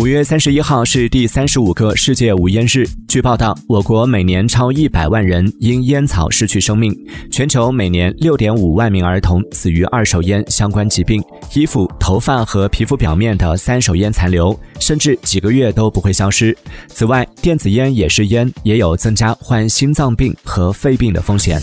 [0.00, 6.90] 五月三十一号是第三十五个世界无烟日据报道我国每年超一百万人因烟草失去生命
[7.30, 16.56] 全球每年六点五万名儿童死于二手烟相关疾病衣服头发和皮肤表面的三手烟残留甚至几个月都不会消失
[16.88, 21.60] 此外电子烟也是烟也有增加患心脏病和肺病的风险。